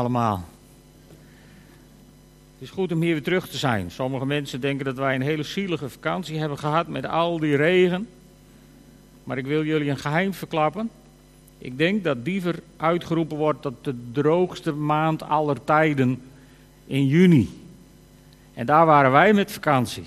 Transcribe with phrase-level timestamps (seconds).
[0.00, 0.44] allemaal.
[2.58, 3.90] Het is goed om hier weer terug te zijn.
[3.90, 8.08] Sommige mensen denken dat wij een hele zielige vakantie hebben gehad met al die regen.
[9.24, 10.90] Maar ik wil jullie een geheim verklappen.
[11.58, 16.22] Ik denk dat Diever uitgeroepen wordt tot de droogste maand aller tijden
[16.86, 17.48] in juni.
[18.54, 20.04] En daar waren wij met vakantie.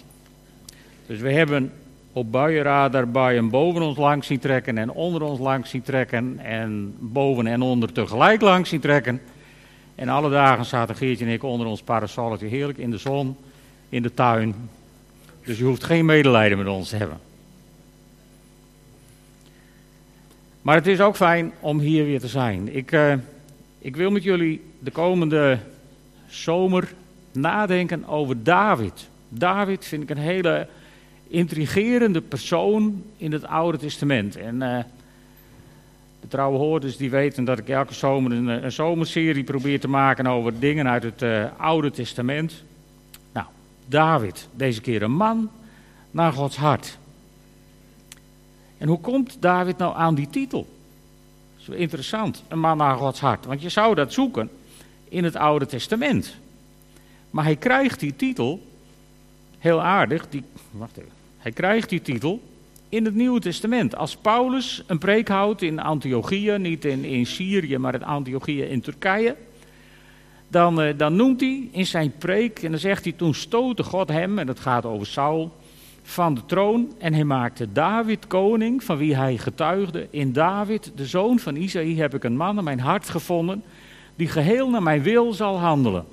[1.08, 1.72] Dus we hebben
[2.14, 6.96] op buienradar buien boven ons langs zien trekken en onder ons langs zien trekken en
[7.00, 9.22] boven en onder tegelijk langs zien trekken.
[10.04, 13.38] En alle dagen zaten Geertje en ik onder ons parasolletje heerlijk in de zon,
[13.90, 14.56] in de tuin.
[15.46, 17.20] Dus je hoeft geen medelijden met ons te hebben.
[20.62, 22.76] Maar het is ook fijn om hier weer te zijn.
[22.76, 23.14] Ik, uh,
[23.80, 25.60] ik wil met jullie de komende
[26.28, 26.94] zomer
[27.32, 29.10] nadenken over David.
[29.30, 30.68] David vind ik een hele
[31.28, 34.36] intrigerende persoon in het Oude Testament.
[34.36, 34.80] En uh,
[36.24, 40.28] de trouwe hoorders die weten dat ik elke zomer een, een zomerserie probeer te maken
[40.28, 42.64] over dingen uit het uh, Oude Testament.
[43.32, 43.48] Nou,
[43.86, 45.50] David, deze keer een man
[46.12, 46.98] naar Gods hart.
[48.78, 50.68] En hoe komt David nou aan die titel?
[51.58, 53.46] Zo interessant, een man naar Gods hart.
[53.46, 54.50] Want je zou dat zoeken
[55.10, 56.36] in het Oude Testament.
[57.30, 58.68] Maar hij krijgt die titel,
[59.60, 61.12] heel aardig, die, wacht even.
[61.38, 62.42] Hij krijgt die titel
[62.94, 63.96] in het Nieuwe Testament.
[63.96, 68.82] Als Paulus een preek houdt in Antiochië, niet in, in Syrië, maar in Antiochië in
[68.82, 69.36] Turkije.
[70.48, 74.10] Dan, uh, dan noemt hij in zijn preek, en dan zegt hij, toen stootte God
[74.10, 75.54] hem, en dat gaat over Saul,
[76.04, 76.94] van de troon.
[76.98, 80.08] En hij maakte David koning, van wie hij getuigde.
[80.10, 83.64] In David, de zoon van Isaïe, heb ik een man in mijn hart gevonden,
[84.16, 86.06] die geheel naar mijn wil zal handelen.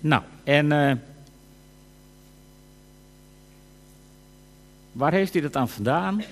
[0.00, 0.70] Nou, en...
[0.72, 0.92] Uh,
[4.96, 6.22] Waar heeft hij dat aan vandaan?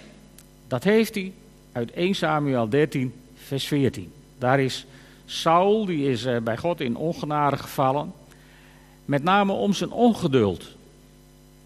[0.66, 1.32] Dat heeft hij
[1.72, 4.12] uit 1 Samuel 13, vers 14.
[4.38, 4.86] Daar is
[5.24, 8.12] Saul, die is eh, bij God in ongenade gevallen.
[9.04, 10.64] Met name om zijn ongeduld.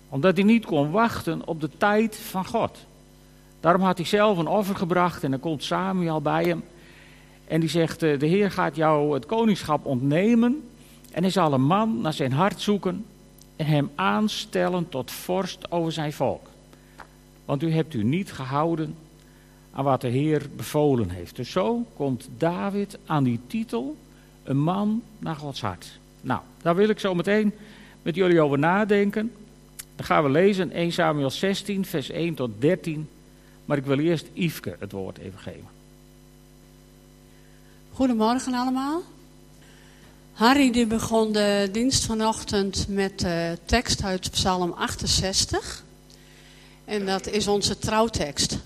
[0.08, 2.78] Omdat hij niet kon wachten op de tijd van God.
[3.60, 6.64] Daarom had hij zelf een offer gebracht en dan komt Samuel bij hem.
[7.48, 10.68] En die zegt, eh, de Heer gaat jou het koningschap ontnemen.
[11.10, 13.04] En hij zal een man naar zijn hart zoeken
[13.56, 16.47] en hem aanstellen tot vorst over zijn volk.
[17.48, 18.94] Want u hebt u niet gehouden
[19.70, 21.36] aan wat de Heer bevolen heeft.
[21.36, 23.96] Dus zo komt David aan die titel,
[24.44, 25.98] een man naar Gods hart.
[26.20, 27.52] Nou, daar wil ik zo meteen
[28.02, 29.32] met jullie over nadenken.
[29.96, 33.08] Dan gaan we lezen 1 Samuel 16, vers 1 tot 13.
[33.64, 35.68] Maar ik wil eerst Yveske het woord even geven.
[37.92, 39.02] Goedemorgen allemaal.
[40.32, 45.86] Harry die begon de dienst vanochtend met de tekst uit Psalm 68.
[46.88, 48.58] En dat is onze trouwtekst.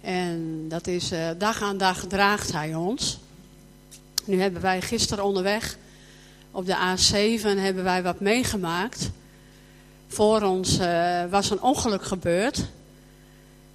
[0.00, 3.18] En dat is uh, dag aan dag draagt hij ons.
[4.24, 5.76] Nu hebben wij gisteren onderweg
[6.50, 9.10] op de A7 hebben wij wat meegemaakt.
[10.06, 12.64] Voor ons uh, was een ongeluk gebeurd.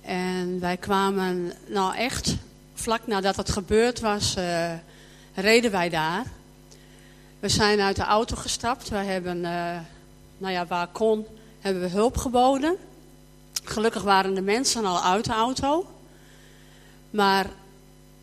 [0.02, 2.36] En wij kwamen, nou echt,
[2.74, 4.72] vlak nadat het gebeurd was, uh,
[5.34, 6.26] reden wij daar.
[7.40, 8.90] We zijn uit de auto gestapt.
[8.90, 9.42] We hebben,
[10.38, 11.26] nou ja, waar kon,
[11.60, 12.78] hebben we hulp geboden.
[13.64, 15.86] Gelukkig waren de mensen al uit de auto.
[17.10, 17.50] Maar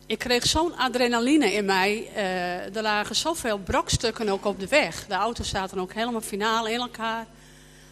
[0.05, 2.09] ik kreeg zo'n adrenaline in mij.
[2.15, 5.07] Uh, er lagen zoveel brokstukken ook op de weg.
[5.07, 7.27] De auto's zaten ook helemaal finale in elkaar.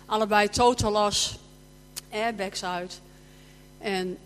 [0.06, 1.38] Allebei totaal los.
[2.12, 3.02] Airbags uit.
[3.78, 4.18] En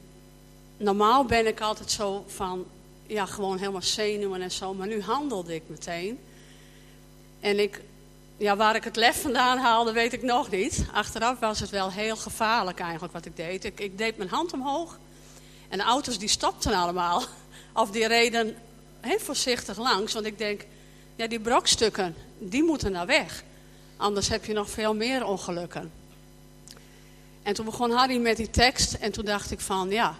[0.77, 2.65] normaal ben ik altijd zo van...
[3.07, 4.73] Ja, gewoon helemaal zenuwen en zo.
[4.73, 6.19] Maar nu handelde ik meteen.
[7.39, 7.81] En ik
[8.41, 10.85] ja, waar ik het lef vandaan haalde, weet ik nog niet.
[10.93, 13.65] Achteraf was het wel heel gevaarlijk eigenlijk wat ik deed.
[13.65, 14.97] Ik, ik deed mijn hand omhoog
[15.69, 17.23] en de auto's die stopten allemaal.
[17.73, 18.55] Of die reden
[18.99, 20.65] heel voorzichtig langs, want ik denk,
[21.15, 23.43] ja, die brokstukken, die moeten naar weg.
[23.97, 25.91] Anders heb je nog veel meer ongelukken.
[27.43, 30.15] En toen begon Harry met die tekst en toen dacht ik van, ja,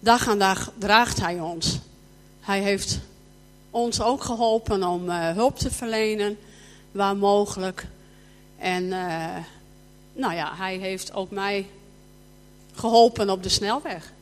[0.00, 1.78] dag aan dag draagt hij ons.
[2.40, 2.98] Hij heeft
[3.70, 6.38] ons ook geholpen om uh, hulp te verlenen
[6.96, 7.86] waar mogelijk.
[8.58, 9.36] En uh,
[10.12, 11.66] nou ja, hij heeft ook mij
[12.74, 14.12] geholpen op de snelweg.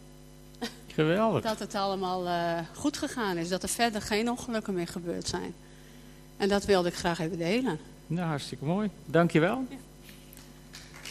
[0.86, 1.42] Geweldig.
[1.42, 3.48] dat het allemaal uh, goed gegaan is.
[3.48, 5.54] Dat er verder geen ongelukken meer gebeurd zijn.
[6.36, 7.78] En dat wilde ik graag even delen.
[8.06, 8.90] Nou, hartstikke mooi.
[9.04, 9.64] Dank je wel.
[9.68, 9.76] Ja.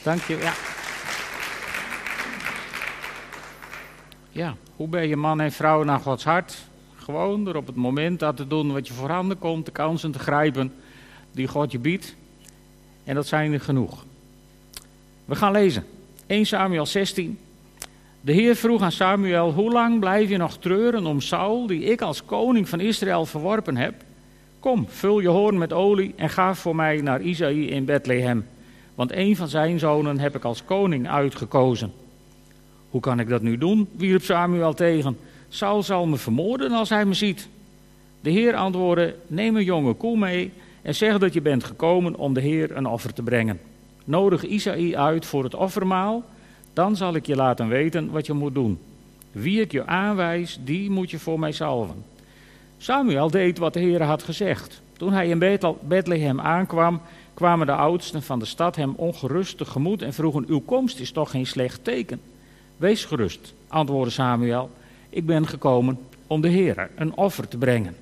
[0.03, 0.53] Dank je, ja.
[4.29, 6.57] Ja, hoe ben je man en vrouw naar Gods hart?
[6.95, 10.19] Gewoon door op het moment dat te doen wat je voorhanden komt, de kansen te
[10.19, 10.73] grijpen
[11.33, 12.15] die God je biedt.
[13.03, 14.05] En dat zijn er genoeg.
[15.25, 15.85] We gaan lezen.
[16.27, 17.37] 1 Samuel 16.
[18.21, 22.01] De Heer vroeg aan Samuel: Hoe lang blijf je nog treuren om Saul, die ik
[22.01, 23.93] als koning van Israël verworpen heb?
[24.59, 28.45] Kom, vul je hoorn met olie en ga voor mij naar Isaïe in Bethlehem,
[28.95, 31.93] want een van zijn zonen heb ik als koning uitgekozen.
[32.89, 33.87] Hoe kan ik dat nu doen?
[33.97, 35.17] wierp Samuel tegen.
[35.49, 37.47] Saul zal me vermoorden als hij me ziet.
[38.21, 40.51] De Heer antwoordde: Neem een jonge koe mee
[40.83, 43.59] en zeg dat je bent gekomen om de Heer een offer te brengen.
[44.05, 46.23] Nodig Isaïe uit voor het offermaal,
[46.73, 48.79] dan zal ik je laten weten wat je moet doen.
[49.31, 52.03] Wie ik je aanwijs, die moet je voor mij salven.
[52.77, 54.81] Samuel deed wat de Heer had gezegd.
[54.97, 57.01] Toen hij in Bethlehem aankwam,
[57.33, 61.31] kwamen de oudsten van de stad hem ongerust tegemoet en vroegen: Uw komst is toch
[61.31, 62.21] geen slecht teken?
[62.77, 64.69] Wees gerust, antwoordde Samuel.
[65.09, 67.95] Ik ben gekomen om de Heer een offer te brengen.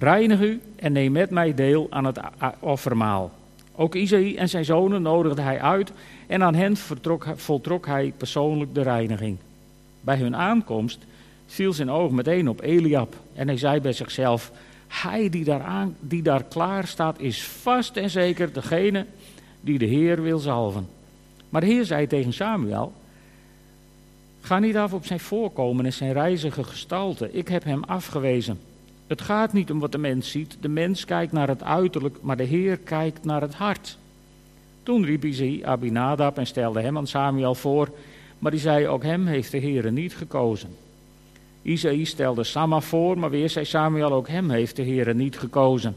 [0.00, 2.20] Reinig u en neem met mij deel aan het
[2.58, 3.30] offermaal.
[3.74, 5.92] Ook Isaïe en zijn zonen nodigde hij uit
[6.26, 9.36] en aan hen vertrok, voltrok hij persoonlijk de reiniging.
[10.00, 10.98] Bij hun aankomst
[11.46, 14.52] viel zijn oog meteen op Eliab en hij zei bij zichzelf:
[14.88, 19.06] Hij die daar, die daar klaar staat, is vast en zeker degene
[19.60, 20.88] die de Heer wil zalven.
[21.48, 22.92] Maar de Heer zei tegen Samuel:
[24.40, 27.32] Ga niet af op zijn voorkomen en zijn reizige gestalte.
[27.32, 28.69] Ik heb hem afgewezen.
[29.10, 30.56] Het gaat niet om wat de mens ziet.
[30.60, 33.98] De mens kijkt naar het uiterlijk, maar de Heer kijkt naar het hart.
[34.82, 37.88] Toen riep hij Abinadab en stelde hem aan Samuel voor,
[38.38, 40.68] maar die zei: Ook hem heeft de Heer niet gekozen.
[41.62, 45.96] Isaïe stelde Samma voor, maar weer zei Samuel: Ook hem heeft de Heer niet gekozen.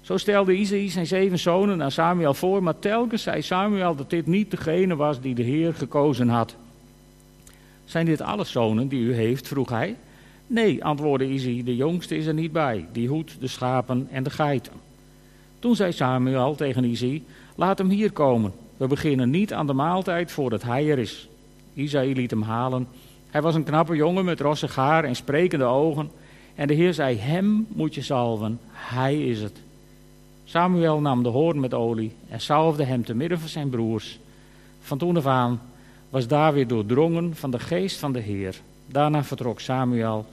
[0.00, 4.26] Zo stelde Isaïe zijn zeven zonen aan Samuel voor, maar telkens zei Samuel dat dit
[4.26, 6.56] niet degene was die de Heer gekozen had.
[7.84, 9.48] Zijn dit alle zonen die u heeft?
[9.48, 9.96] vroeg hij.
[10.52, 12.86] Nee, antwoordde Izzy, de jongste is er niet bij.
[12.92, 14.72] Die hoedt de schapen en de geiten.
[15.58, 17.22] Toen zei Samuel tegen Izzy,
[17.56, 18.52] laat hem hier komen.
[18.76, 21.28] We beginnen niet aan de maaltijd voordat hij er is.
[21.74, 22.88] Isaïe liet hem halen.
[23.30, 26.10] Hij was een knappe jongen met rossig haar en sprekende ogen.
[26.54, 29.60] En de Heer zei, hem moet je salven, hij is het.
[30.44, 34.18] Samuel nam de hoorn met olie en salfde hem te midden van zijn broers.
[34.80, 35.60] Van toen af aan
[36.10, 38.60] was David doordrongen van de geest van de Heer.
[38.86, 40.26] Daarna vertrok Samuel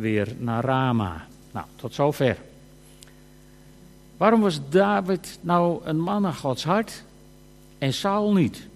[0.00, 1.26] weer naar Rama.
[1.52, 2.36] Nou, tot zover.
[4.16, 7.04] Waarom was David nou een man naar Gods hart
[7.78, 8.66] en Saul niet?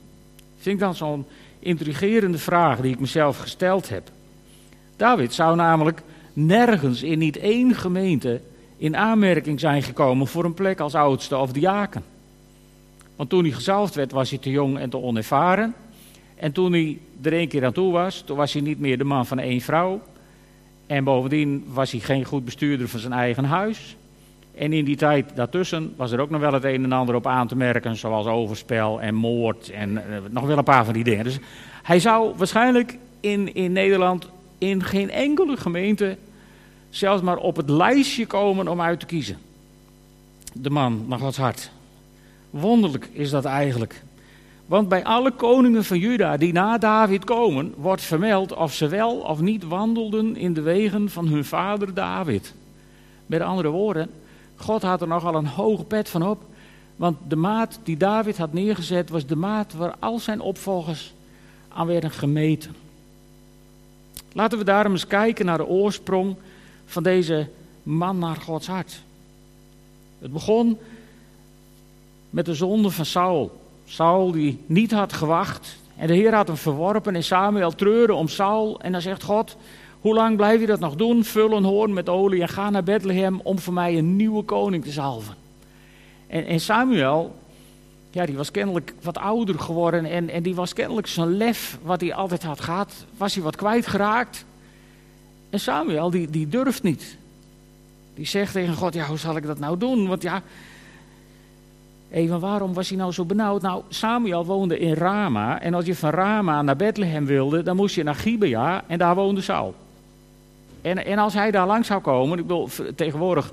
[0.56, 1.26] Vind ik dan zo'n
[1.58, 4.10] intrigerende vraag die ik mezelf gesteld heb.
[4.96, 8.40] David zou namelijk nergens in niet één gemeente
[8.76, 12.04] in aanmerking zijn gekomen voor een plek als oudste of diaken.
[13.16, 15.74] Want toen hij gezalfd werd, was hij te jong en te onervaren.
[16.34, 19.04] En toen hij er één keer aan toe was, toen was hij niet meer de
[19.04, 20.02] man van één vrouw.
[20.94, 23.96] En bovendien was hij geen goed bestuurder van zijn eigen huis.
[24.54, 27.26] En in die tijd daartussen was er ook nog wel het een en ander op
[27.26, 31.04] aan te merken, zoals overspel en moord en eh, nog wel een paar van die
[31.04, 31.24] dingen.
[31.24, 31.38] Dus
[31.82, 36.16] hij zou waarschijnlijk in, in Nederland in geen enkele gemeente
[36.90, 39.38] zelfs maar op het lijstje komen om uit te kiezen.
[40.52, 41.70] De man naar Gods hart.
[42.50, 44.02] Wonderlijk is dat eigenlijk.
[44.66, 49.16] Want bij alle koningen van Juda die na David komen, wordt vermeld of ze wel
[49.16, 52.54] of niet wandelden in de wegen van hun vader David.
[53.26, 54.10] Met andere woorden,
[54.56, 56.42] God had er nogal een hoge pet van op.
[56.96, 61.14] Want de maat die David had neergezet was de maat waar al zijn opvolgers
[61.68, 62.74] aan werden gemeten.
[64.32, 66.36] Laten we daarom eens kijken naar de oorsprong
[66.86, 67.48] van deze
[67.82, 69.02] man naar Gods hart.
[70.18, 70.78] Het begon
[72.30, 73.62] met de zonde van Saul.
[73.84, 75.76] Saul die niet had gewacht.
[75.96, 78.80] En de Heer had hem verworpen en Samuel treurde om Saul.
[78.80, 79.56] En dan zegt God,
[80.00, 81.24] hoe lang blijf je dat nog doen?
[81.24, 84.84] Vul een hoorn met olie en ga naar Bethlehem om voor mij een nieuwe koning
[84.84, 85.34] te zalven.
[86.26, 87.34] En, en Samuel,
[88.10, 90.04] ja, die was kennelijk wat ouder geworden.
[90.04, 93.56] En, en die was kennelijk zijn lef, wat hij altijd had gehad, was hij wat
[93.56, 94.44] kwijtgeraakt.
[95.50, 97.16] En Samuel, die, die durft niet.
[98.14, 100.08] Die zegt tegen God, ja, hoe zal ik dat nou doen?
[100.08, 100.42] Want ja,
[102.14, 103.62] Even, waarom was hij nou zo benauwd?
[103.62, 105.60] Nou, Samuel woonde in Rama.
[105.60, 108.84] En als je van Rama naar Bethlehem wilde, dan moest je naar Gibea.
[108.86, 109.74] En daar woonde Saul.
[110.82, 113.52] En, en als hij daar langs zou komen, ik bedoel, tegenwoordig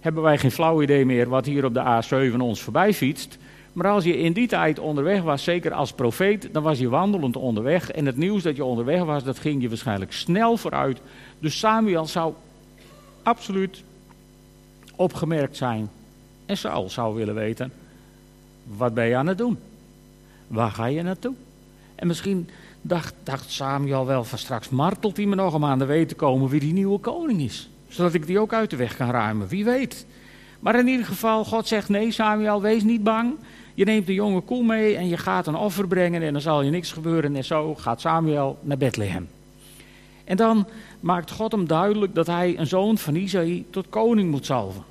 [0.00, 3.38] hebben wij geen flauw idee meer wat hier op de A7 ons voorbij fietst.
[3.72, 7.36] Maar als je in die tijd onderweg was, zeker als profeet, dan was je wandelend
[7.36, 7.90] onderweg.
[7.90, 11.00] En het nieuws dat je onderweg was, dat ging je waarschijnlijk snel vooruit.
[11.38, 12.34] Dus Samuel zou
[13.22, 13.82] absoluut
[14.96, 15.90] opgemerkt zijn.
[16.46, 17.72] En Saul zou willen weten,
[18.64, 19.58] wat ben je aan het doen?
[20.46, 21.34] Waar ga je naartoe?
[21.94, 22.48] En misschien
[22.80, 26.14] dacht, dacht Samuel wel van straks martelt hij me nog om aan de weet te
[26.14, 27.68] komen wie die nieuwe koning is.
[27.88, 30.06] Zodat ik die ook uit de weg kan ruimen, wie weet.
[30.60, 33.34] Maar in ieder geval, God zegt nee Samuel, wees niet bang.
[33.74, 36.62] Je neemt de jonge koe mee en je gaat een offer brengen en dan zal
[36.62, 37.36] je niks gebeuren.
[37.36, 39.28] En zo gaat Samuel naar Bethlehem.
[40.24, 40.66] En dan,
[41.00, 44.82] maakt God hem duidelijk dat hij een zoon van Isaïe tot koning moet salven.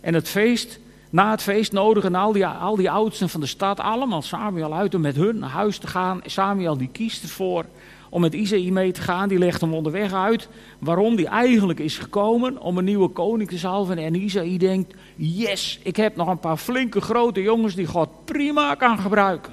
[0.00, 0.78] En het feest,
[1.10, 4.94] na het feest nodigen al die, al die oudsten van de stad allemaal Samuel uit
[4.94, 6.20] om met hun naar huis te gaan.
[6.24, 7.64] Samuel die kiest ervoor
[8.08, 9.28] om met Isaïe mee te gaan.
[9.28, 10.48] Die legt hem onderweg uit
[10.78, 13.98] waarom die eigenlijk is gekomen om een nieuwe koning te salven.
[13.98, 18.74] En Isaïe denkt, yes, ik heb nog een paar flinke grote jongens die God prima
[18.74, 19.52] kan gebruiken.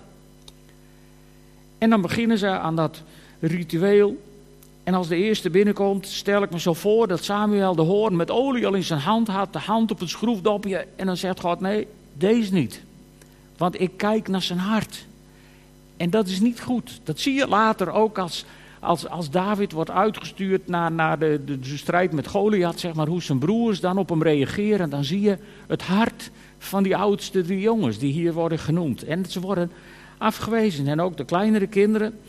[1.78, 3.04] En dan beginnen ze aan dat
[3.40, 4.18] ritueel.
[4.86, 8.32] En als de eerste binnenkomt, stel ik me zo voor dat Samuel de hoorn met
[8.32, 10.88] olie al in zijn hand had, de hand op het schroefdopje.
[10.96, 12.84] En dan zegt God, nee, deze niet.
[13.58, 15.06] Want ik kijk naar zijn hart.
[15.98, 17.00] En dat is niet goed.
[17.04, 18.46] Dat zie je later ook als,
[18.80, 23.22] als, als David wordt uitgestuurd naar, naar de, de, strijd met Goliath, zeg maar, hoe
[23.22, 24.90] zijn broers dan op hem reageren.
[24.90, 25.38] Dan zie je
[25.68, 29.04] het hart van die oudste drie jongens die hier worden genoemd.
[29.04, 29.72] En ze worden
[30.18, 30.88] afgewezen.
[30.88, 32.20] En ook de kleinere kinderen,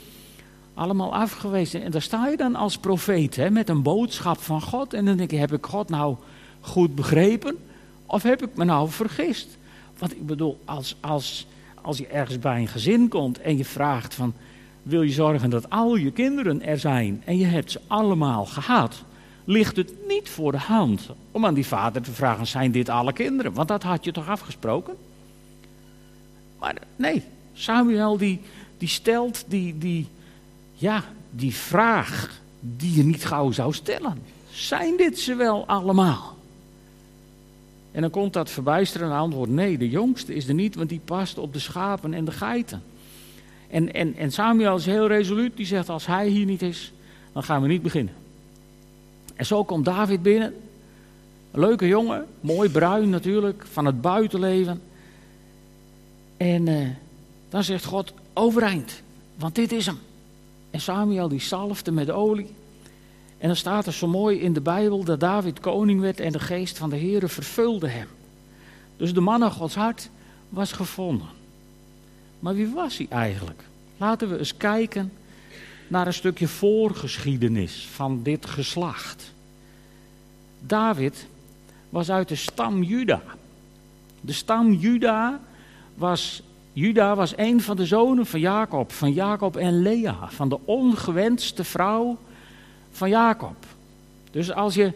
[0.76, 1.82] allemaal afgewezen.
[1.82, 4.94] En daar sta je dan als profeet, hè, met een boodschap van God.
[4.94, 6.16] En dan denk je, heb ik God nou
[6.60, 7.56] goed begrepen?
[8.06, 9.58] Of heb ik me nou vergist?
[9.98, 11.46] Want ik bedoel, als, als,
[11.82, 14.34] als je ergens bij een gezin komt en je vraagt van...
[14.82, 19.02] wil je zorgen dat al je kinderen er zijn en je hebt ze allemaal gehad...
[19.44, 23.12] ligt het niet voor de hand om aan die vader te vragen, zijn dit alle
[23.12, 23.52] kinderen?
[23.52, 24.94] Want dat had je toch afgesproken?
[26.58, 28.40] Maar nee, Samuel die,
[28.78, 30.08] die stelt die, die,
[30.76, 34.18] ja, die vraag die je niet gauw zou stellen.
[34.50, 36.36] Zijn dit ze wel allemaal?
[37.92, 41.38] En dan komt dat verbijsterende antwoord: nee, de jongste is er niet, want die past
[41.38, 42.82] op de schapen en de geiten.
[43.68, 46.92] En, en, en Samuel is heel resoluut, die zegt: als hij hier niet is,
[47.32, 48.14] dan gaan we niet beginnen.
[49.34, 50.54] En zo komt David binnen.
[51.50, 54.82] Leuke jongen, mooi bruin natuurlijk, van het buitenleven.
[56.36, 56.88] En uh,
[57.48, 59.02] dan zegt God: overeind,
[59.36, 59.98] want dit is hem.
[60.76, 62.54] En Samuel die salfde met olie.
[63.38, 66.40] En dan staat er zo mooi in de Bijbel dat David koning werd en de
[66.40, 68.08] geest van de Heere vervulde hem.
[68.96, 70.10] Dus de man Gods hart
[70.48, 71.28] was gevonden.
[72.38, 73.62] Maar wie was hij eigenlijk?
[73.96, 75.12] Laten we eens kijken
[75.88, 79.32] naar een stukje voorgeschiedenis van dit geslacht.
[80.60, 81.26] David
[81.88, 83.22] was uit de stam Juda.
[84.20, 85.40] De stam Juda
[85.94, 86.42] was
[86.78, 91.64] Juda was een van de zonen van Jacob, van Jacob en Lea, van de ongewenste
[91.64, 92.16] vrouw
[92.90, 93.56] van Jacob.
[94.30, 94.92] Dus als je,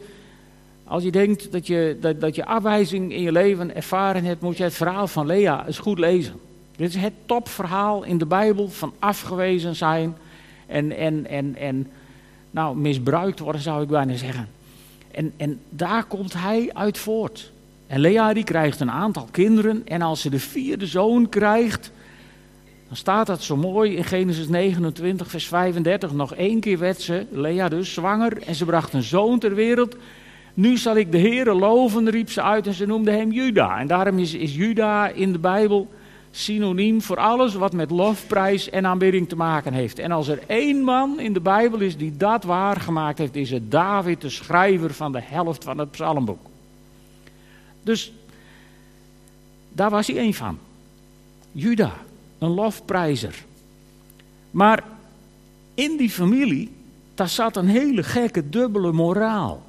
[0.85, 4.57] als je denkt dat je, dat, dat je afwijzing in je leven ervaren hebt, moet
[4.57, 6.35] je het verhaal van Lea eens goed lezen.
[6.77, 10.17] Dit is het topverhaal in de Bijbel van afgewezen zijn
[10.67, 11.91] en, en, en, en
[12.51, 14.49] nou, misbruikt worden, zou ik bijna zeggen.
[15.11, 17.53] En, en daar komt hij uit voort.
[17.91, 21.93] En Lea die krijgt een aantal kinderen en als ze de vierde zoon krijgt,
[22.87, 26.13] dan staat dat zo mooi in Genesis 29, vers 35.
[26.13, 29.97] Nog één keer werd ze, Lea dus, zwanger en ze bracht een zoon ter wereld.
[30.55, 33.79] Nu zal ik de Heere loven, riep ze uit en ze noemde hem Juda.
[33.79, 35.89] En daarom is, is Juda in de Bijbel
[36.31, 39.99] synoniem voor alles wat met lofprijs en aanbidding te maken heeft.
[39.99, 43.71] En als er één man in de Bijbel is die dat waargemaakt heeft, is het
[43.71, 46.51] David, de schrijver van de helft van het psalmboek.
[47.83, 48.13] Dus
[49.73, 50.59] daar was hij één van.
[51.53, 51.93] Juda,
[52.39, 53.45] een lofprijzer.
[54.51, 54.85] Maar
[55.75, 56.71] in die familie,
[57.15, 59.63] daar zat een hele gekke dubbele moraal.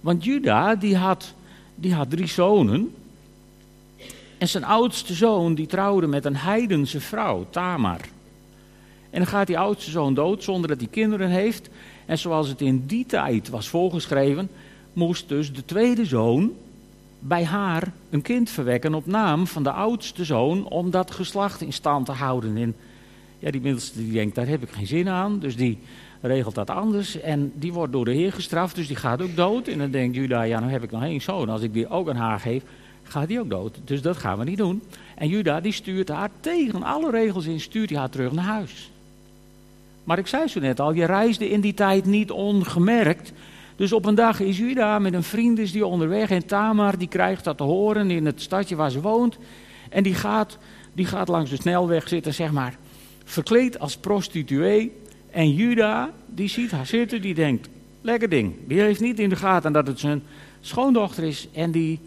[0.00, 1.34] Want Juda, die had,
[1.74, 2.94] die had drie zonen.
[4.38, 8.00] En zijn oudste zoon, die trouwde met een heidense vrouw, Tamar.
[9.10, 11.68] En dan gaat die oudste zoon dood zonder dat hij kinderen heeft.
[12.06, 14.50] En zoals het in die tijd was voorgeschreven,
[14.92, 16.52] moest dus de tweede zoon,
[17.18, 21.72] bij haar een kind verwekken op naam van de oudste zoon om dat geslacht in
[21.72, 22.56] stand te houden.
[22.56, 22.74] En
[23.38, 25.78] ja, die middelste die denkt, daar heb ik geen zin aan, dus die
[26.20, 27.20] regelt dat anders.
[27.20, 29.68] En die wordt door de Heer gestraft, dus die gaat ook dood.
[29.68, 32.08] En dan denkt Juda, ja, nou heb ik nog één zoon, als ik die ook
[32.08, 32.62] aan haar geef,
[33.02, 33.78] gaat die ook dood.
[33.84, 34.82] Dus dat gaan we niet doen.
[35.14, 38.90] En Juda die stuurt haar tegen alle regels in, stuurt hij haar terug naar huis.
[40.04, 43.32] Maar ik zei zo net al, je reisde in die tijd niet ongemerkt.
[43.78, 47.08] Dus op een dag is Juda met een vriend is die onderweg en Tamar die
[47.08, 49.38] krijgt dat te horen in het stadje waar ze woont.
[49.88, 50.58] En die gaat,
[50.92, 52.76] die gaat langs de snelweg zitten, zeg maar,
[53.24, 54.92] verkleed als prostituee.
[55.30, 57.68] En Juda, die ziet haar zitten, die denkt,
[58.00, 58.54] lekker ding.
[58.66, 60.22] Die heeft niet in de gaten dat het zijn
[60.60, 62.00] schoondochter is en die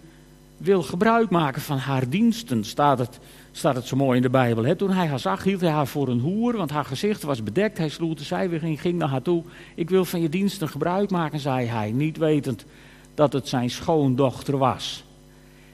[0.58, 3.20] wil gebruik maken van haar diensten, staat het
[3.52, 4.64] staat het zo mooi in de Bijbel.
[4.64, 4.76] Hè?
[4.76, 7.78] Toen hij haar zag, hield hij haar voor een hoer, want haar gezicht was bedekt.
[7.78, 9.44] Hij sloeg de zijweg en ging naar haar toe.
[9.76, 12.66] Ik wil van je diensten gebruik maken, zei hij, niet wetend
[13.14, 15.04] dat het zijn schoondochter was.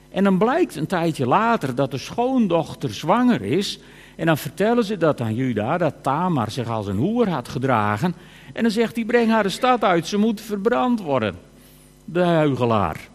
[0.10, 3.79] En dan blijkt een tijdje later dat de schoondochter zwanger is.
[4.15, 8.15] En dan vertellen ze dat aan Juda, dat Tamar zich als een hoer had gedragen.
[8.53, 11.36] En dan zegt hij, breng haar de stad uit, ze moet verbrand worden.
[12.05, 13.10] De huigelaar.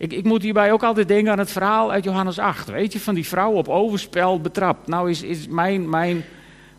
[0.00, 2.68] Ik, ik, moet hierbij ook altijd denken aan het verhaal uit Johannes 8.
[2.68, 4.86] Weet je, van die vrouw op overspel betrapt.
[4.86, 6.24] Nou is, is mijn, mijn,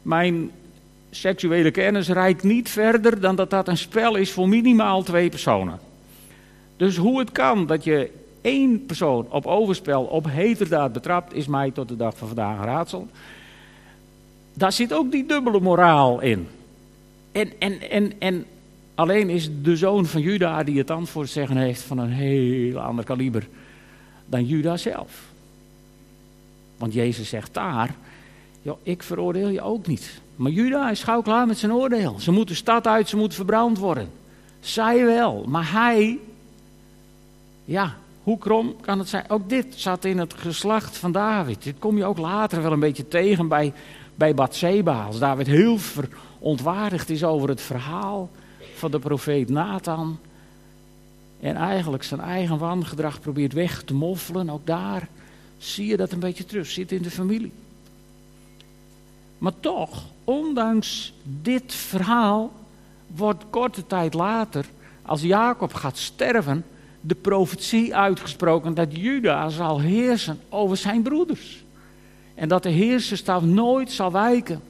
[0.01, 0.51] mijn
[1.09, 5.79] seksuele kennis reikt niet verder dan dat dat een spel is voor minimaal twee personen.
[6.77, 8.11] Dus hoe het kan dat je
[8.41, 12.65] één persoon op overspel, op heterdaad betrapt, is mij tot de dag van vandaag een
[12.65, 13.07] raadsel.
[14.53, 16.47] Daar zit ook die dubbele moraal in.
[17.31, 18.45] En, en, en, en
[18.95, 23.05] alleen is de zoon van Juda die het antwoord zeggen heeft van een heel ander
[23.05, 23.47] kaliber
[24.25, 25.29] dan Juda zelf.
[26.77, 27.95] Want Jezus zegt daar,
[28.61, 30.21] joh, ik veroordeel je ook niet.
[30.35, 32.19] Maar Juda is gauw klaar met zijn oordeel.
[32.19, 34.09] Ze moeten de stad uit, ze moeten verbrand worden.
[34.59, 36.19] Zij wel, maar hij,
[37.65, 39.29] ja, hoe krom kan het zijn?
[39.29, 41.63] Ook dit zat in het geslacht van David.
[41.63, 43.73] Dit kom je ook later wel een beetje tegen bij,
[44.15, 45.03] bij Bathseba.
[45.03, 48.29] Als David heel verontwaardigd is over het verhaal
[48.81, 50.19] van de profeet Nathan.
[51.39, 54.49] En eigenlijk zijn eigen wangedrag probeert weg te moffelen.
[54.49, 55.07] Ook daar
[55.57, 56.67] zie je dat een beetje terug.
[56.67, 57.51] Zit in de familie.
[59.37, 62.51] Maar toch, ondanks dit verhaal,
[63.07, 64.65] wordt korte tijd later,
[65.01, 66.65] als Jacob gaat sterven,
[67.01, 71.63] de profetie uitgesproken dat Juda zal heersen over zijn broeders.
[72.35, 74.61] En dat de heerserstaf nooit zal wijken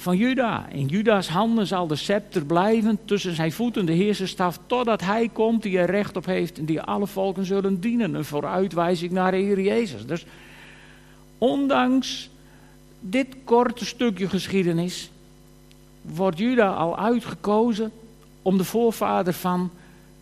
[0.00, 0.66] van Juda.
[0.68, 5.62] In Juda's handen zal de scepter blijven, tussen zijn voeten de heerserstaf, totdat hij komt
[5.62, 8.14] die er recht op heeft en die alle volken zullen dienen.
[8.14, 10.06] Een vooruitwijzing naar de Heer Jezus.
[10.06, 10.26] Dus
[11.38, 12.30] ondanks
[13.00, 15.10] dit korte stukje geschiedenis
[16.02, 17.92] wordt Juda al uitgekozen
[18.42, 19.70] om de voorvader van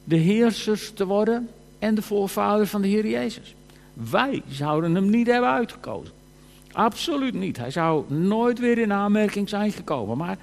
[0.04, 3.54] de heersers te worden en de voorvader van de Heer Jezus.
[3.92, 6.12] Wij zouden hem niet hebben uitgekozen.
[6.78, 7.56] Absoluut niet.
[7.56, 10.16] Hij zou nooit weer in aanmerking zijn gekomen.
[10.16, 10.38] Maar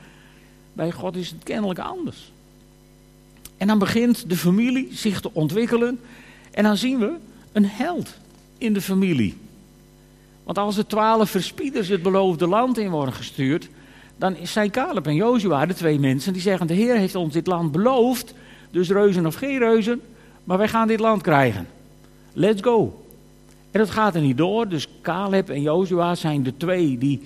[0.73, 2.31] bij God is het kennelijk anders.
[3.57, 5.99] En dan begint de familie zich te ontwikkelen.
[6.51, 7.13] En dan zien we
[7.51, 8.13] een held
[8.57, 9.37] in de familie.
[10.43, 13.69] Want als de twaalf verspieders het beloofde land in worden gestuurd,
[14.17, 17.47] dan zijn Caleb en Jozua de twee mensen die zeggen: De Heer heeft ons dit
[17.47, 18.33] land beloofd,
[18.71, 20.01] dus reuzen of geen reuzen,
[20.43, 21.67] maar wij gaan dit land krijgen.
[22.33, 23.04] Let's go.
[23.75, 27.21] En dat gaat er niet door, dus Caleb en Jozua zijn de twee die,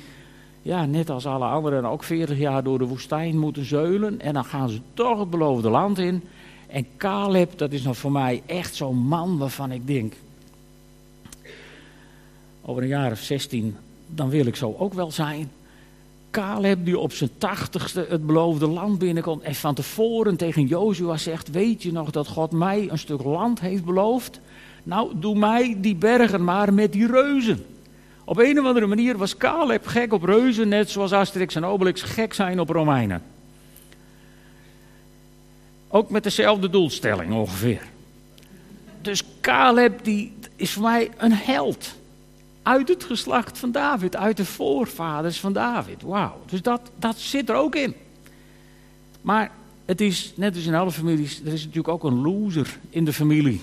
[0.62, 4.22] ja, net als alle anderen, ook 40 jaar door de woestijn moeten zeulen.
[4.22, 6.24] En dan gaan ze toch het beloofde land in.
[6.68, 10.14] En Caleb, dat is nog voor mij echt zo'n man waarvan ik denk,
[12.62, 13.76] over een jaar of 16,
[14.08, 15.52] dan wil ik zo ook wel zijn.
[16.32, 21.52] Caleb die op zijn tachtigste het beloofde land binnenkomt en van tevoren tegen Jozua zegt,
[21.52, 24.40] weet je nog dat God mij een stuk land heeft beloofd?
[24.84, 27.66] Nou, doe mij die bergen maar met die reuzen.
[28.24, 32.02] Op een of andere manier was Caleb gek op reuzen, net zoals Asterix en Obelix
[32.02, 33.24] gek zijn op Romeinen.
[35.88, 37.82] Ook met dezelfde doelstelling ongeveer.
[39.02, 41.96] Dus Caleb die is voor mij een held
[42.64, 46.02] uit het geslacht van David, uit de voorvaders van David.
[46.02, 47.96] Wauw, dus dat, dat zit er ook in.
[49.22, 49.52] Maar
[49.86, 53.14] het is, net als in alle families, er is natuurlijk ook een loser in de
[53.14, 53.62] familie.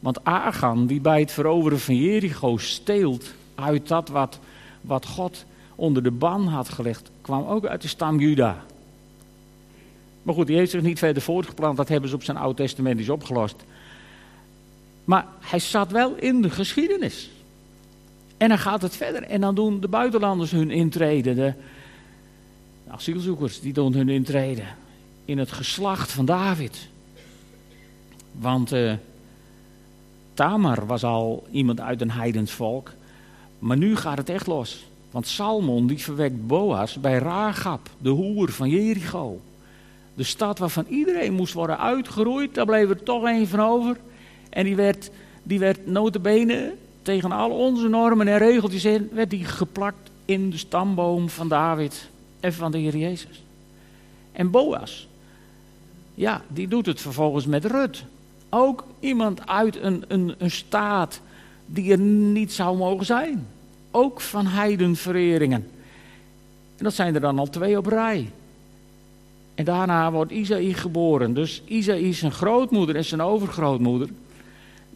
[0.00, 4.38] Want Agan, die bij het veroveren van Jericho steelt uit dat wat,
[4.80, 8.64] wat God onder de ban had gelegd, kwam ook uit de stam Juda.
[10.22, 13.08] Maar goed, die heeft zich niet verder voortgeplant, dat hebben ze op zijn Oud Testament
[13.08, 13.56] opgelost.
[15.04, 17.30] Maar hij zat wel in de geschiedenis.
[18.36, 19.22] En dan gaat het verder.
[19.22, 21.34] En dan doen de buitenlanders hun intrede.
[21.34, 21.54] De
[22.88, 24.62] asielzoekers die doen hun intrede.
[25.24, 26.88] In het geslacht van David.
[28.32, 28.92] Want uh,
[30.38, 32.92] Tamar was al iemand uit een heidens volk.
[33.58, 34.86] Maar nu gaat het echt los.
[35.10, 39.40] Want Salmon die verwekt Boas bij Ragab, de hoer van Jericho.
[40.14, 42.54] De stad waarvan iedereen moest worden uitgeroeid.
[42.54, 43.96] Daar bleef er toch één van over.
[44.50, 45.10] En die werd,
[45.42, 50.58] die werd notabene tegen al onze normen en regeltjes in, werd die geplakt in de
[50.58, 52.08] stamboom van David
[52.40, 53.42] en van de Heer Jezus.
[54.32, 55.08] En Boas,
[56.14, 58.04] ja, die doet het vervolgens met Rut.
[58.48, 61.20] Ook iemand uit een, een, een staat
[61.66, 63.46] die er niet zou mogen zijn.
[63.90, 65.66] Ook van heidenvereringen.
[66.76, 68.30] En dat zijn er dan al twee op rij.
[69.54, 71.34] En daarna wordt Isaïe geboren.
[71.34, 74.08] Dus Isaïe zijn grootmoeder en zijn overgrootmoeder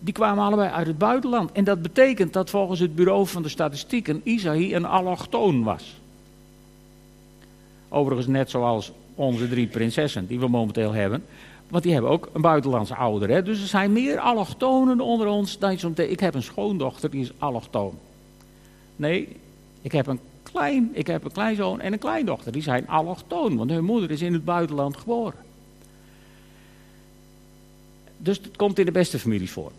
[0.05, 1.53] die kwamen allebei uit het buitenland.
[1.53, 6.01] En dat betekent dat volgens het bureau van de statistieken Isaïe een allochtoon was.
[7.89, 11.25] Overigens net zoals onze drie prinsessen die we momenteel hebben.
[11.73, 13.29] Want die hebben ook een buitenlandse ouder.
[13.29, 13.43] Hè?
[13.43, 15.95] Dus er zijn meer allochtonen onder ons dan zo'n...
[15.97, 17.99] Ik heb een schoondochter, die is allochtoon.
[18.97, 19.29] Nee,
[19.83, 22.53] Ik heb een, klein, ik heb een kleinzoon en een kleindochter.
[22.53, 25.39] Die zijn allochtoon, want hun moeder is in het buitenland geboren.
[28.17, 29.73] Dus het komt in de beste families voor.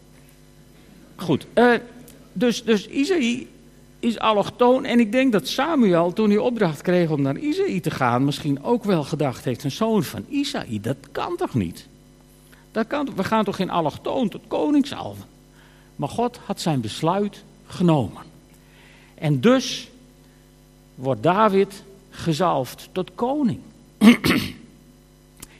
[1.16, 1.74] Goed, uh,
[2.34, 3.48] dus, dus Isaïe
[4.04, 4.86] is allochtoon.
[4.86, 8.64] En ik denk dat Samuel, toen hij opdracht kreeg om naar Isaïe te gaan, misschien
[8.64, 11.88] ook wel gedacht heeft: een zoon van Isaïe, dat kan toch niet?
[12.72, 15.26] Dat kan, we gaan toch geen allochtoon tot koning salven?
[15.96, 18.22] Maar God had zijn besluit genomen.
[19.16, 19.90] En dus
[20.96, 23.60] wordt David gezalfd tot koning.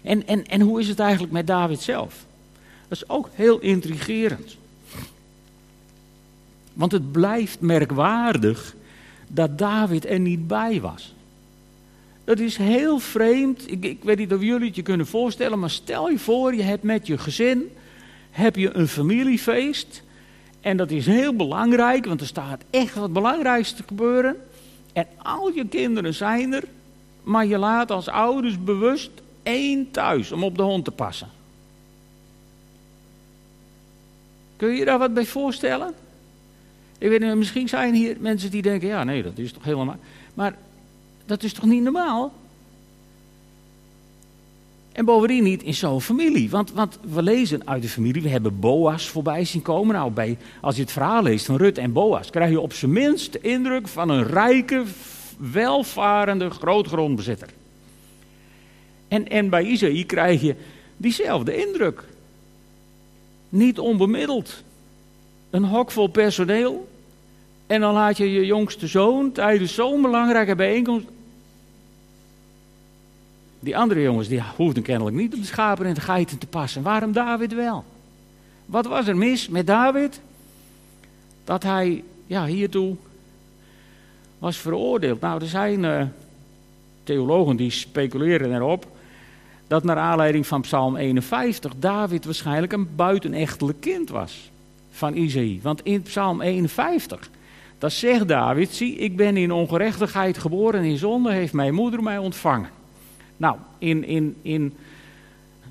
[0.02, 2.26] en, en, en hoe is het eigenlijk met David zelf?
[2.88, 4.58] Dat is ook heel intrigerend.
[6.74, 8.76] Want het blijft merkwaardig
[9.28, 11.14] dat David er niet bij was.
[12.24, 13.72] Dat is heel vreemd.
[13.72, 16.64] Ik, ik, weet niet of jullie het je kunnen voorstellen, maar stel je voor, je
[16.64, 17.72] hebt met je gezin
[18.34, 20.04] heb je een familiefeest.
[20.62, 24.36] En dat is heel belangrijk, want er staat echt wat belangrijks te gebeuren.
[24.94, 26.64] En al je kinderen zijn er,
[27.24, 29.12] maar je laat als ouders bewust
[29.44, 31.30] één thuis om op de hond te passen.
[34.56, 35.94] Kun je je daar wat bij voorstellen?
[37.04, 39.96] Ik weet niet, misschien zijn hier mensen die denken, ja nee, dat is toch helemaal...
[40.34, 40.56] Maar
[41.26, 42.34] dat is toch niet normaal?
[44.92, 46.50] En bovendien niet in zo'n familie.
[46.50, 49.96] Want, want we lezen uit de familie, we hebben Boas voorbij zien komen.
[49.96, 52.92] Nou, bij, als je het verhaal leest van Rut en Boas, krijg je op zijn
[52.92, 54.84] minst de indruk van een rijke,
[55.38, 57.50] welvarende grootgrondbezitter.
[59.08, 60.56] En, en bij Isaïe krijg je
[60.98, 62.04] diezelfde indruk.
[63.50, 64.64] Niet onbemiddeld.
[65.50, 66.92] Een hok vol personeel.
[67.68, 71.06] En dan laat je je jongste zoon tijdens zo'n belangrijke bijeenkomst.
[73.60, 76.82] Die andere jongens die hoefden kennelijk niet op de schapen en de geiten te passen.
[76.82, 77.84] Waarom David wel?
[78.66, 80.22] Wat was er mis met David?
[81.44, 82.96] Dat hij ja, hiertoe
[84.40, 85.22] was veroordeeld.
[85.22, 86.04] Nou, er zijn uh,
[87.04, 88.88] theologen die speculeren erop
[89.68, 94.52] dat naar aanleiding van Psalm 51 David waarschijnlijk een buitenechtelijk kind was
[94.92, 95.60] van Isaïe.
[95.62, 97.30] Want in Psalm 51,
[97.84, 102.04] dat zegt David, zie ik ben in ongerechtigheid geboren en in zonde heeft mijn moeder
[102.04, 102.70] mij ontvangen.
[103.38, 104.74] Nou, in, in, in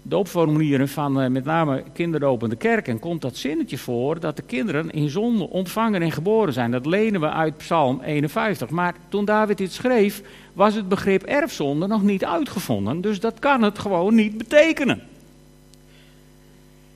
[0.03, 5.09] doopformulieren van uh, met name kinderdopende kerken komt dat zinnetje voor dat de kinderen in
[5.09, 6.71] zonde ontvangen en geboren zijn.
[6.71, 8.71] Dat lenen we uit Psalm 51.
[8.71, 10.23] Maar toen David dit schreef,
[10.53, 13.01] was het begrip erfzonde nog niet uitgevonden.
[13.01, 15.03] Dus dat kan het gewoon niet betekenen.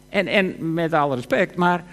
[0.09, 1.85] En, en met alle respect, maar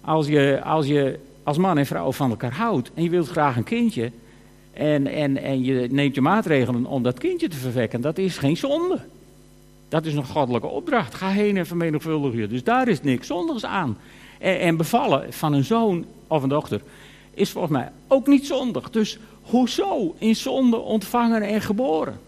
[0.00, 3.56] als je, als je als man en vrouw van elkaar houdt en je wilt graag
[3.56, 4.10] een kindje,
[4.72, 8.56] en, en, en je neemt je maatregelen om dat kindje te verwekken, dat is geen
[8.56, 8.98] zonde.
[9.88, 11.14] Dat is een goddelijke opdracht.
[11.14, 12.46] Ga heen en vermenigvuldig je.
[12.46, 13.98] Dus daar is niks zondigs aan.
[14.38, 16.80] En, en, bevallen van een zoon of een dochter
[17.34, 18.90] is volgens mij ook niet zondig.
[18.90, 22.20] Dus hoezo in zonde ontvangen en geboren?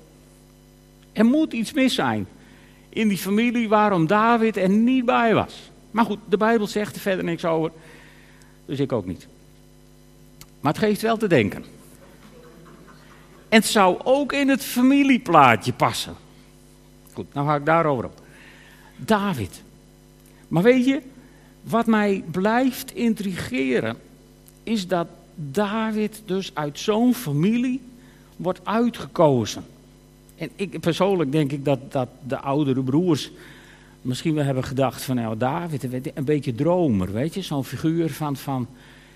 [1.13, 2.27] Er moet iets mis zijn
[2.89, 5.71] in die familie waarom David er niet bij was.
[5.91, 7.71] Maar goed, de Bijbel zegt er verder niks over.
[8.67, 9.27] Dus ik ook niet.
[10.61, 11.65] Maar het geeft wel te denken.
[13.49, 16.15] En het zou ook in het familieplaatje passen.
[17.13, 18.23] Goed, nou ga ik daarover op.
[18.97, 19.63] David.
[20.49, 21.03] Maar weet je,
[21.63, 23.97] wat mij blijft intrigeren,
[24.63, 27.81] is dat David dus uit zo'n familie
[28.37, 29.65] wordt uitgekozen.
[30.37, 33.31] En ik, persoonlijk denk ik dat, dat de oudere broers
[34.05, 37.43] misschien wel hebben gedacht van, nou David, een beetje dromer, weet je.
[37.43, 38.69] Zo'n figuur van, van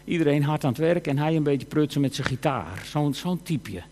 [0.05, 2.83] iedereen hard aan het werk en hij een beetje prutsen met zijn gitaar.
[2.85, 3.83] Zo'n zo'n typeje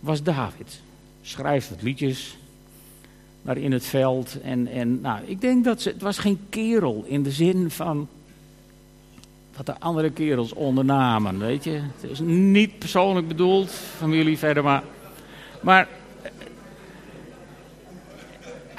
[0.00, 0.80] was David.
[1.22, 2.36] Schrijft wat liedjes
[3.42, 4.40] daar in het veld.
[4.40, 8.08] En, en nou, ik denk dat ze, het was geen kerel in de zin van
[9.56, 11.80] wat de andere kerels ondernamen, weet je.
[12.00, 14.82] Het is niet persoonlijk bedoeld, familie verder, maar...
[15.60, 15.88] Maar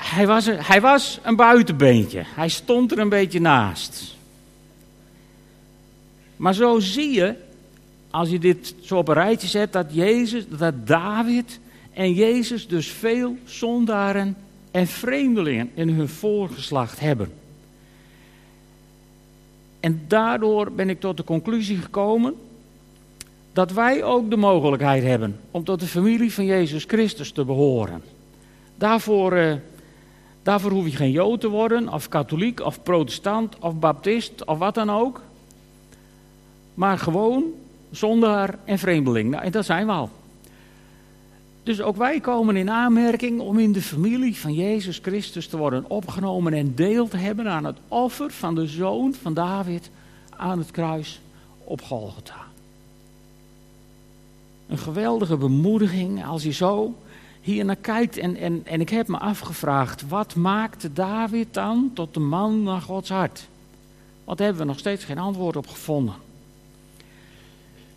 [0.09, 2.23] hij was, hij was een buitenbeentje.
[2.25, 4.15] Hij stond er een beetje naast.
[6.35, 7.35] Maar zo zie je
[8.09, 11.59] als je dit zo op een rijtje zet, dat, Jezus, dat David
[11.93, 14.35] en Jezus dus veel zondaren
[14.71, 17.31] en vreemdelingen in hun voorgeslacht hebben.
[19.79, 22.35] En daardoor ben ik tot de conclusie gekomen
[23.53, 28.01] dat wij ook de mogelijkheid hebben om tot de familie van Jezus Christus te behoren.
[28.75, 29.53] Daarvoor, eh,
[30.49, 34.75] daarvoor hoef je geen Jood te worden, of katholiek, of protestant, of baptist, of wat
[34.75, 35.21] dan ook.
[36.73, 37.43] Maar gewoon
[37.91, 39.29] zondaar en vreemdeling.
[39.29, 40.09] Nou, en dat zijn we al.
[41.63, 45.89] Dus ook wij komen in aanmerking om in de familie van Jezus Christus te worden
[45.89, 49.89] opgenomen en deel te hebben aan het offer van de zoon van David
[50.29, 51.21] aan het kruis
[51.63, 52.47] op Golgotha.
[54.67, 56.95] een geweldige bemoediging als je zo
[57.41, 58.17] hier naar kijkt.
[58.17, 62.81] En, en, en ik heb me afgevraagd, wat maakte David dan tot de man naar
[62.81, 63.47] Gods hart?
[64.23, 66.13] Want daar hebben we nog steeds geen antwoord op gevonden.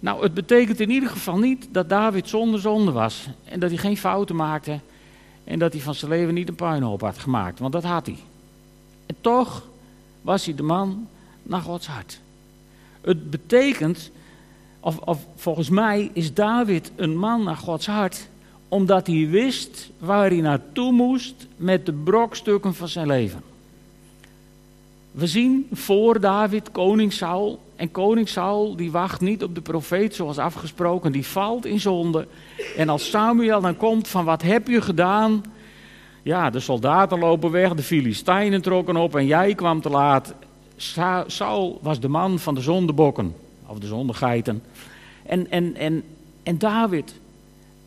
[0.00, 3.28] Nou, het betekent in ieder geval niet dat David zonder zonde was.
[3.44, 4.80] En dat hij geen fouten maakte.
[5.44, 7.58] En dat hij van zijn leven niet een puinhoop had gemaakt.
[7.58, 8.18] Want dat had hij.
[9.06, 9.68] En toch
[10.22, 11.08] was hij de man
[11.42, 12.20] naar Gods hart.
[13.00, 14.10] Het betekent,
[14.80, 18.28] of, of volgens mij is David een man naar Gods hart.
[18.72, 23.42] Omdat hij wist waar hij naartoe moest met de brokstukken van zijn leven.
[25.10, 27.60] We zien voor David koning Saul.
[27.76, 31.12] En koning Saul die wacht niet op de profeet zoals afgesproken.
[31.12, 32.26] Die valt in zonde.
[32.76, 35.42] En als Samuel dan komt van wat heb je gedaan?
[36.22, 40.34] Ja, de soldaten lopen weg, de Filistijnen trokken op en jij kwam te laat.
[41.26, 43.34] Saul was de man van de zondebokken,
[43.66, 44.62] of de zondegeiten.
[45.22, 46.02] En, en, en,
[46.42, 47.20] en David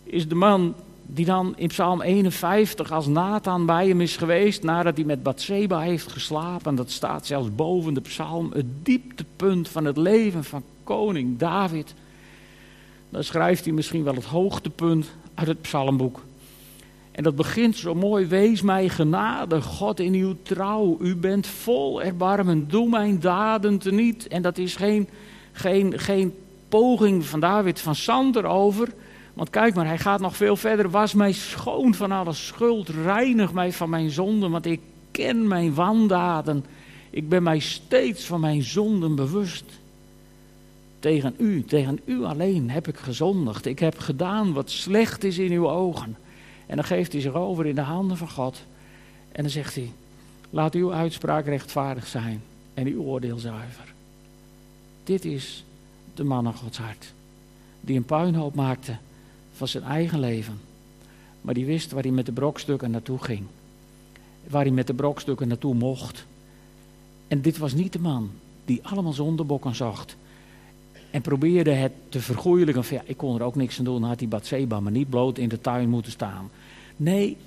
[0.06, 4.96] is de man die dan in Psalm 51 als Nathan bij hem is geweest nadat
[4.96, 6.76] hij met Bathseba heeft geslapen.
[6.76, 11.94] Dat staat zelfs boven de psalm, het dieptepunt van het leven van koning David.
[13.10, 16.22] Dan schrijft hij misschien wel het hoogtepunt uit het psalmboek.
[17.12, 20.98] En dat begint zo mooi, wees mij genade, God in uw trouw.
[21.02, 24.28] U bent vol erbarmen, doe mijn daden teniet.
[24.28, 25.08] En dat is geen,
[25.52, 26.34] geen, geen
[26.70, 28.94] poging van David van Sander over.
[29.36, 30.89] Want kijk maar, hij gaat nog veel verder.
[30.89, 34.80] Was mij schoon van alle schuld, reinig mij van mijn zonden, want ik
[35.12, 36.65] ken mijn wandaden.
[37.10, 39.63] Ik ben mij steeds van mijn zonden bewust.
[41.00, 43.65] Tegen u, tegen u alleen heb ik gezondigd.
[43.65, 46.17] Ik heb gedaan wat slecht is in uw ogen.
[46.65, 48.63] En dan geeft hij zich over in de handen van God.
[49.32, 49.91] En dan zegt hij,
[50.50, 52.41] laat uw uitspraak rechtvaardig zijn
[52.74, 53.93] en uw oordeel zuiver.
[55.04, 55.63] Dit is
[56.13, 57.13] de man naar Gods hart.
[57.82, 58.98] Die een puinhoop maakte
[59.56, 60.60] van zijn eigen leven.
[61.41, 63.44] Maar die wist waar hij met de brokstukken naartoe ging.
[64.48, 66.26] Waar hij met de brokstukken naartoe mocht.
[67.28, 68.32] En dit was niet de man
[68.65, 70.15] die allemaal zondebokken zocht.
[71.12, 72.84] En probeerde het te vergoeilijken.
[72.84, 74.04] Van, ja, ik kon er ook niks aan doen.
[74.04, 76.50] Had die Batseba maar niet bloot in de tuin moeten staan.
[76.96, 77.38] Nee,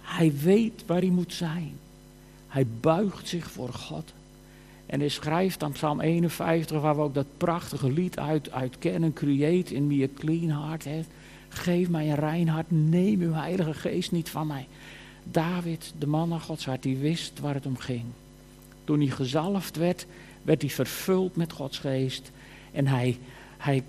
[0.00, 1.72] hij weet waar hij moet zijn.
[2.48, 4.12] Hij buigt zich voor God.
[4.88, 9.12] En hij schrijft aan Psalm 51, waar we ook dat prachtige lied uit, uit kennen.
[9.12, 10.84] Create in me a clean heart.
[10.84, 11.04] Hè.
[11.48, 12.70] Geef mij een rein hart.
[12.70, 14.66] Neem uw heilige geest niet van mij.
[15.24, 18.04] David, de man naar Gods hart, die wist waar het om ging.
[18.84, 20.06] Toen hij gezalfd werd,
[20.42, 22.30] werd hij vervuld met Gods geest.
[22.72, 23.18] En hij,
[23.56, 23.82] hij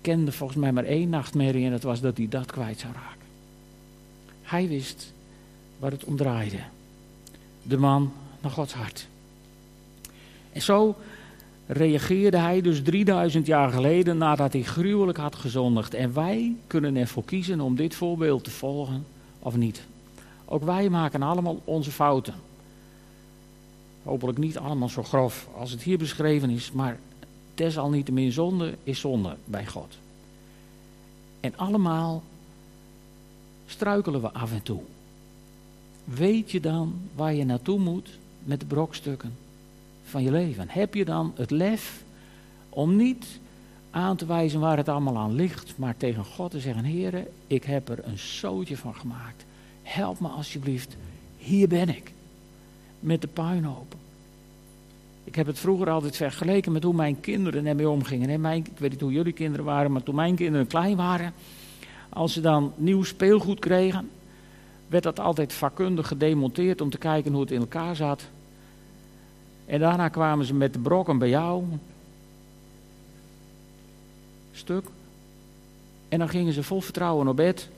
[0.00, 3.26] kende volgens mij maar één nachtmerrie en dat was dat hij dat kwijt zou raken.
[4.42, 5.12] Hij wist
[5.78, 6.60] waar het om draaide.
[7.62, 9.08] De man naar Gods hart.
[10.56, 10.96] En zo
[11.66, 15.94] reageerde hij dus 3000 jaar geleden nadat hij gruwelijk had gezondigd.
[15.94, 19.06] En wij kunnen ervoor kiezen om dit voorbeeld te volgen
[19.38, 19.86] of niet.
[20.44, 22.34] Ook wij maken allemaal onze fouten.
[24.02, 26.98] Hopelijk niet allemaal zo grof als het hier beschreven is, maar
[27.54, 29.98] desalniettemin zonde is zonde bij God.
[31.40, 32.22] En allemaal
[33.66, 34.80] struikelen we af en toe.
[36.04, 39.44] Weet je dan waar je naartoe moet met de brokstukken
[40.06, 40.66] van je leven?
[40.68, 42.04] Heb je dan het lef
[42.68, 43.26] om niet
[43.90, 47.64] aan te wijzen waar het allemaal aan ligt, maar tegen God te zeggen: Heer, ik
[47.64, 49.44] heb er een zootje van gemaakt.
[49.82, 50.96] Help me alsjeblieft.
[51.38, 52.12] Hier ben ik.
[53.00, 53.98] Met de puinhopen.
[55.24, 58.54] Ik heb het vroeger altijd vergeleken met hoe mijn kinderen ermee omgingen.
[58.54, 61.32] ik weet niet hoe jullie kinderen waren, maar toen mijn kinderen klein waren,
[62.08, 64.10] als ze dan nieuw speelgoed kregen,
[64.88, 68.28] werd dat altijd vakkundig gedemonteerd om te kijken hoe het in elkaar zat.
[69.66, 71.64] En daarna kwamen ze met de brokken bij jou.
[74.52, 74.84] Stuk.
[76.08, 77.68] En dan gingen ze vol vertrouwen op bed.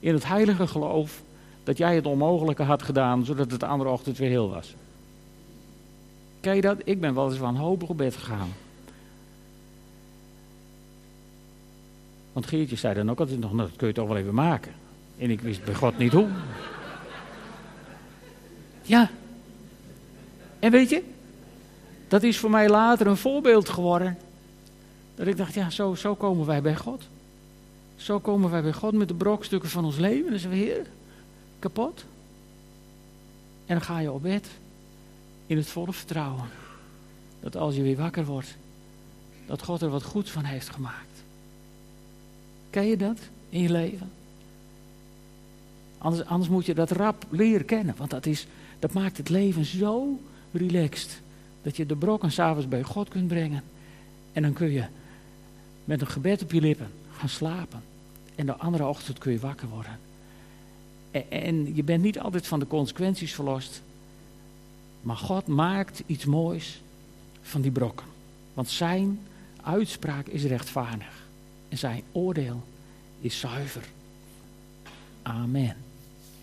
[0.00, 1.22] In het heilige geloof
[1.64, 4.74] dat jij het onmogelijke had gedaan, zodat het de andere ochtend weer heel was.
[6.40, 6.78] Je dat?
[6.84, 8.48] Ik ben wel eens wanhopig op bed gegaan.
[12.32, 14.72] Want Geertje zei dan ook altijd nog, nou, dat kun je toch wel even maken.
[15.18, 16.28] En ik wist bij God niet hoe.
[18.82, 19.10] Ja.
[20.58, 21.02] En weet je,
[22.10, 24.18] dat is voor mij later een voorbeeld geworden.
[25.14, 27.02] Dat ik dacht, ja, zo, zo komen wij bij God.
[27.96, 30.30] Zo komen wij bij God met de brokstukken van ons leven.
[30.30, 30.86] Dan zijn we hier
[31.58, 32.04] kapot.
[33.66, 34.48] En dan ga je op bed
[35.46, 36.48] in het volle vertrouwen
[37.40, 38.56] dat als je weer wakker wordt,
[39.46, 41.22] dat God er wat goeds van heeft gemaakt.
[42.70, 43.18] Ken je dat
[43.48, 44.10] in je leven?
[45.98, 48.46] Anders, anders moet je dat rap leren kennen, want dat, is,
[48.78, 50.20] dat maakt het leven zo
[50.52, 51.20] relaxed.
[51.62, 53.62] Dat je de brokken s'avonds bij God kunt brengen.
[54.32, 54.84] En dan kun je
[55.84, 57.82] met een gebed op je lippen gaan slapen.
[58.34, 59.98] en de andere ochtend kun je wakker worden.
[61.10, 63.82] En, en je bent niet altijd van de consequenties verlost.
[65.02, 66.80] Maar God maakt iets moois
[67.42, 68.06] van die brokken.
[68.54, 69.20] Want zijn
[69.62, 71.26] uitspraak is rechtvaardig.
[71.68, 72.62] En zijn oordeel
[73.20, 73.88] is zuiver.
[75.22, 75.76] Amen.